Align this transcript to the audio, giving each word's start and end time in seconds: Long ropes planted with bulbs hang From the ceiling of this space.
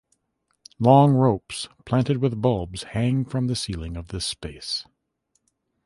Long 0.79 1.11
ropes 1.13 1.69
planted 1.85 2.17
with 2.17 2.41
bulbs 2.41 2.81
hang 2.97 3.23
From 3.23 3.45
the 3.45 3.55
ceiling 3.55 3.95
of 3.95 4.07
this 4.07 4.25
space. 4.25 4.83